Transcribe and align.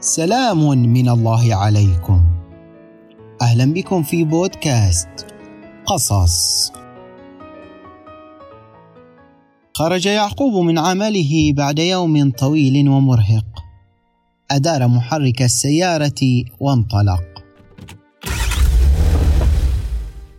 سلام 0.00 0.68
من 0.68 1.08
الله 1.08 1.54
عليكم. 1.54 2.20
أهلا 3.42 3.72
بكم 3.72 4.02
في 4.02 4.24
بودكاست 4.24 5.08
قصص. 5.86 6.72
خرج 9.74 10.06
يعقوب 10.06 10.64
من 10.64 10.78
عمله 10.78 11.52
بعد 11.52 11.78
يوم 11.78 12.30
طويل 12.30 12.88
ومرهق. 12.88 13.44
أدار 14.50 14.88
محرك 14.88 15.42
السيارة 15.42 16.44
وانطلق. 16.60 17.24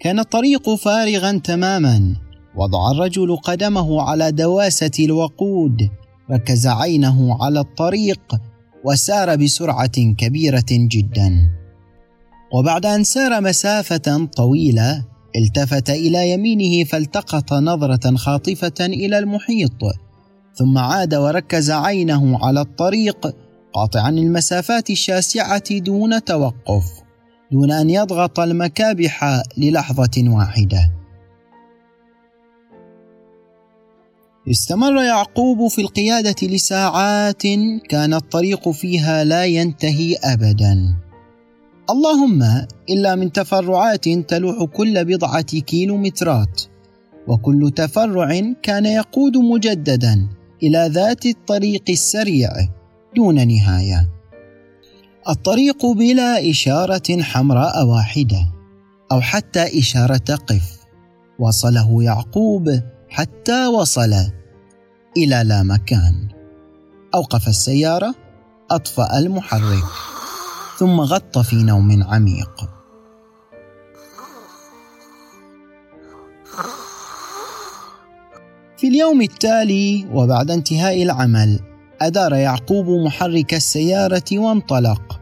كان 0.00 0.18
الطريق 0.18 0.74
فارغا 0.74 1.38
تماما. 1.44 2.16
وضع 2.56 2.90
الرجل 2.90 3.36
قدمه 3.36 4.02
على 4.02 4.32
دواسة 4.32 4.90
الوقود. 5.00 5.90
ركز 6.30 6.66
عينه 6.66 7.44
على 7.44 7.60
الطريق 7.60 8.22
وسار 8.86 9.36
بسرعة 9.36 10.14
كبيرة 10.18 10.66
جدا. 10.70 11.50
وبعد 12.52 12.86
أن 12.86 13.04
سار 13.04 13.40
مسافة 13.40 14.28
طويلة 14.36 15.04
التفت 15.36 15.90
إلى 15.90 16.30
يمينه 16.30 16.84
فالتقط 16.84 17.52
نظرة 17.52 18.16
خاطفة 18.16 18.74
إلى 18.80 19.18
المحيط 19.18 19.82
ثم 20.54 20.78
عاد 20.78 21.14
وركز 21.14 21.70
عينه 21.70 22.44
على 22.46 22.60
الطريق 22.60 23.36
قاطعا 23.74 24.10
المسافات 24.10 24.90
الشاسعة 24.90 25.78
دون 25.78 26.24
توقف 26.24 26.84
دون 27.52 27.72
أن 27.72 27.90
يضغط 27.90 28.40
المكابح 28.40 29.42
للحظة 29.58 30.24
واحدة. 30.26 30.92
استمر 34.50 35.02
يعقوب 35.02 35.68
في 35.68 35.80
القيادة 35.80 36.36
لساعات 36.42 37.42
كان 37.88 38.14
الطريق 38.14 38.68
فيها 38.68 39.24
لا 39.24 39.44
ينتهي 39.44 40.16
ابدا. 40.24 40.96
اللهم 41.90 42.42
إلا 42.90 43.14
من 43.14 43.32
تفرعات 43.32 44.08
تلوح 44.08 44.64
كل 44.64 45.04
بضعة 45.04 45.40
كيلومترات 45.40 46.62
وكل 47.28 47.70
تفرع 47.76 48.52
كان 48.62 48.86
يقود 48.86 49.36
مجددا 49.36 50.28
إلى 50.62 50.90
ذات 50.92 51.26
الطريق 51.26 51.84
السريع 51.88 52.50
دون 53.16 53.48
نهاية. 53.48 54.08
الطريق 55.28 55.86
بلا 55.86 56.50
إشارة 56.50 57.22
حمراء 57.22 57.86
واحدة 57.86 58.52
أو 59.12 59.20
حتى 59.20 59.78
إشارة 59.78 60.34
قف. 60.46 60.76
وصله 61.38 62.02
يعقوب 62.02 62.80
حتى 63.08 63.66
وصل 63.66 64.14
إلى 65.16 65.42
لا 65.44 65.62
مكان. 65.62 66.28
أوقف 67.14 67.48
السيارة 67.48 68.14
أطفأ 68.70 69.18
المحرك 69.18 69.84
ثم 70.78 71.00
غط 71.00 71.38
في 71.38 71.56
نوم 71.56 72.02
عميق. 72.02 72.70
في 78.76 78.88
اليوم 78.88 79.22
التالي 79.22 80.06
وبعد 80.12 80.50
انتهاء 80.50 81.02
العمل 81.02 81.60
أدار 82.00 82.34
يعقوب 82.34 82.86
محرك 82.88 83.54
السيارة 83.54 84.24
وانطلق. 84.32 85.20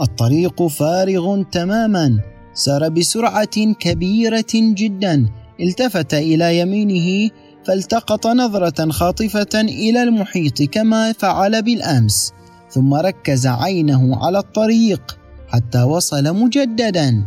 الطريق 0.00 0.66
فارغ 0.66 1.42
تماما 1.42 2.20
سار 2.54 2.88
بسرعة 2.88 3.72
كبيرة 3.80 4.52
جدا 4.54 5.28
التفت 5.60 6.14
إلى 6.14 6.58
يمينه 6.58 7.30
فالتقط 7.66 8.26
نظرة 8.26 8.90
خاطفة 8.90 9.60
إلى 9.60 10.02
المحيط 10.02 10.62
كما 10.62 11.12
فعل 11.12 11.62
بالأمس 11.62 12.32
ثم 12.70 12.94
ركز 12.94 13.46
عينه 13.46 14.24
على 14.24 14.38
الطريق 14.38 15.18
حتى 15.48 15.82
وصل 15.82 16.36
مجددا 16.36 17.24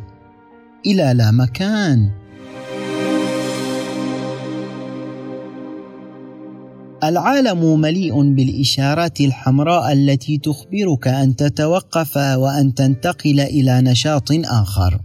إلى 0.85 1.13
لا 1.15 1.31
مكان. 1.31 2.11
العالم 7.03 7.79
مليء 7.81 8.33
بالإشارات 8.33 9.21
الحمراء 9.21 9.93
التي 9.93 10.37
تخبرك 10.37 11.07
أن 11.07 11.35
تتوقف 11.35 12.17
وأن 12.17 12.73
تنتقل 12.73 13.39
إلى 13.39 13.81
نشاط 13.81 14.31
آخر. 14.31 14.99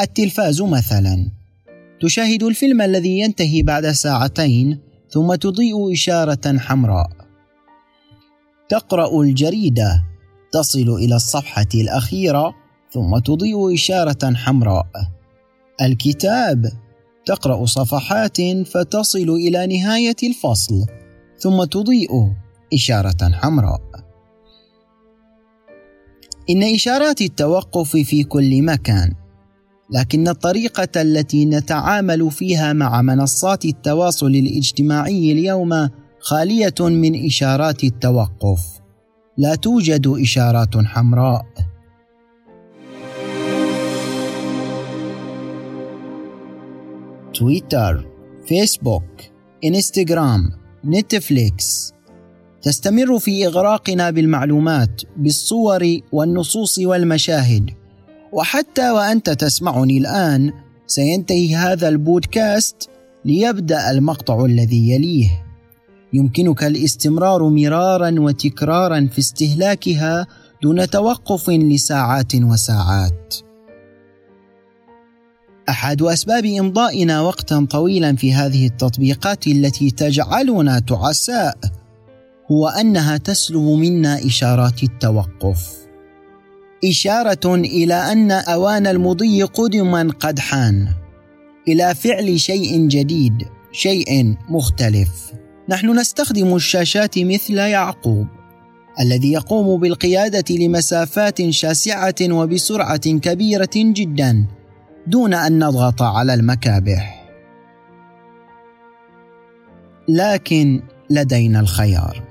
التلفاز 0.00 0.62
مثلا. 0.62 1.39
تشاهد 2.00 2.42
الفيلم 2.42 2.80
الذي 2.82 3.18
ينتهي 3.18 3.62
بعد 3.62 3.86
ساعتين 3.86 4.78
ثم 5.10 5.34
تضيء 5.34 5.92
إشارة 5.92 6.58
حمراء. 6.58 7.10
تقرأ 8.68 9.22
الجريدة. 9.22 10.04
تصل 10.52 10.88
إلى 10.88 11.16
الصفحة 11.16 11.68
الأخيرة 11.74 12.54
ثم 12.92 13.18
تضيء 13.18 13.74
إشارة 13.74 14.34
حمراء. 14.34 14.86
الكتاب. 15.82 16.66
تقرأ 17.26 17.64
صفحات 17.64 18.40
فتصل 18.42 19.30
إلى 19.30 19.66
نهاية 19.66 20.16
الفصل 20.22 20.86
ثم 21.38 21.64
تضيء 21.64 22.10
إشارة 22.74 23.30
حمراء. 23.32 23.80
إن 26.50 26.62
إشارات 26.74 27.20
التوقف 27.20 27.96
في 27.96 28.24
كل 28.24 28.62
مكان. 28.62 29.19
لكن 29.92 30.28
الطريقة 30.28 31.02
التي 31.02 31.44
نتعامل 31.44 32.30
فيها 32.30 32.72
مع 32.72 33.02
منصات 33.02 33.64
التواصل 33.64 34.26
الاجتماعي 34.26 35.32
اليوم 35.32 35.88
خالية 36.20 36.74
من 36.80 37.26
إشارات 37.26 37.84
التوقف. 37.84 38.60
لا 39.38 39.54
توجد 39.54 40.06
إشارات 40.06 40.76
حمراء. 40.76 41.44
تويتر 47.34 48.06
فيسبوك 48.46 49.02
إنستغرام 49.64 50.50
نتفليكس. 50.84 51.92
تستمر 52.62 53.18
في 53.18 53.46
إغراقنا 53.46 54.10
بالمعلومات 54.10 55.02
بالصور 55.16 55.98
والنصوص 56.12 56.78
والمشاهد. 56.78 57.79
وحتى 58.32 58.90
وأنت 58.90 59.30
تسمعني 59.30 59.98
الآن 59.98 60.52
سينتهي 60.86 61.56
هذا 61.56 61.88
البودكاست 61.88 62.90
ليبدأ 63.24 63.90
المقطع 63.90 64.44
الذي 64.44 64.90
يليه. 64.90 65.44
يمكنك 66.12 66.64
الاستمرار 66.64 67.48
مرارا 67.48 68.14
وتكرارا 68.18 69.08
في 69.12 69.18
استهلاكها 69.18 70.26
دون 70.62 70.90
توقف 70.90 71.50
لساعات 71.50 72.34
وساعات. 72.34 73.34
أحد 75.68 76.02
أسباب 76.02 76.44
إمضائنا 76.44 77.20
وقتا 77.20 77.66
طويلا 77.70 78.16
في 78.16 78.34
هذه 78.34 78.66
التطبيقات 78.66 79.46
التي 79.46 79.90
تجعلنا 79.90 80.78
تعساء 80.78 81.58
هو 82.50 82.68
أنها 82.68 83.16
تسلب 83.16 83.62
منا 83.62 84.26
إشارات 84.26 84.82
التوقف. 84.82 85.89
إشارة 86.84 87.54
إلى 87.54 87.94
أن 87.94 88.30
أوان 88.30 88.86
المضي 88.86 89.42
قدما 89.42 90.12
قد 90.20 90.38
حان. 90.38 90.88
إلى 91.68 91.94
فعل 91.94 92.40
شيء 92.40 92.88
جديد 92.88 93.42
شيء 93.72 94.36
مختلف. 94.48 95.32
نحن 95.68 95.98
نستخدم 95.98 96.56
الشاشات 96.56 97.18
مثل 97.18 97.54
يعقوب 97.54 98.26
الذي 99.00 99.32
يقوم 99.32 99.80
بالقيادة 99.80 100.54
لمسافات 100.56 101.50
شاسعة 101.50 102.14
وبسرعة 102.22 103.10
كبيرة 103.10 103.70
جدا 103.76 104.46
دون 105.06 105.34
أن 105.34 105.64
نضغط 105.64 106.02
على 106.02 106.34
المكابح. 106.34 107.30
لكن 110.08 110.82
لدينا 111.10 111.60
الخيار. 111.60 112.22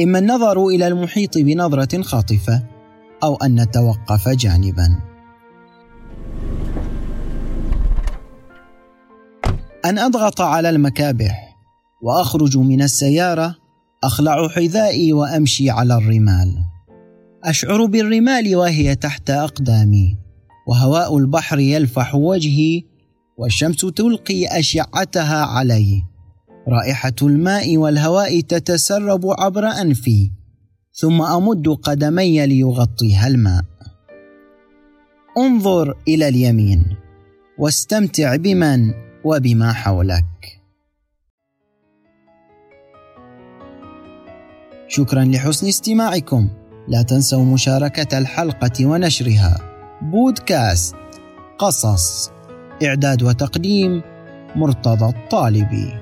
إما 0.00 0.18
النظر 0.18 0.66
إلى 0.66 0.86
المحيط 0.86 1.38
بنظرة 1.38 2.02
خاطفة 2.02 2.71
أو 3.22 3.36
أن 3.36 3.60
نتوقف 3.60 4.28
جانبا. 4.28 4.98
أن 9.84 9.98
أضغط 9.98 10.40
على 10.40 10.70
المكابح 10.70 11.56
وأخرج 12.02 12.58
من 12.58 12.82
السيارة 12.82 13.56
أخلع 14.04 14.48
حذائي 14.48 15.12
وأمشي 15.12 15.70
على 15.70 15.94
الرمال. 15.94 16.64
أشعر 17.44 17.86
بالرمال 17.86 18.56
وهي 18.56 18.94
تحت 18.94 19.30
أقدامي 19.30 20.18
وهواء 20.68 21.18
البحر 21.18 21.58
يلفح 21.58 22.14
وجهي 22.14 22.82
والشمس 23.38 23.80
تلقي 23.80 24.46
أشعتها 24.58 25.44
علي. 25.44 26.02
رائحة 26.68 27.14
الماء 27.22 27.76
والهواء 27.76 28.40
تتسرب 28.40 29.26
عبر 29.38 29.66
أنفي. 29.66 30.41
ثم 30.94 31.22
أمد 31.22 31.68
قدمي 31.68 32.46
ليغطيها 32.46 33.26
الماء. 33.26 33.64
انظر 35.38 35.96
إلى 36.08 36.28
اليمين 36.28 36.96
واستمتع 37.58 38.36
بمن 38.36 38.90
وبما 39.24 39.72
حولك. 39.72 40.24
شكرا 44.88 45.24
لحسن 45.24 45.66
استماعكم. 45.66 46.48
لا 46.88 47.02
تنسوا 47.02 47.44
مشاركة 47.44 48.18
الحلقة 48.18 48.86
ونشرها. 48.86 49.60
بودكاست 50.02 50.96
قصص 51.58 52.30
إعداد 52.82 53.22
وتقديم 53.22 54.02
مرتضى 54.56 55.04
الطالبي. 55.04 56.01